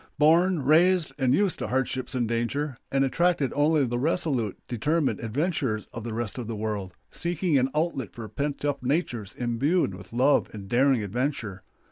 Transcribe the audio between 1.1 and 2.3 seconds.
and used to hardships and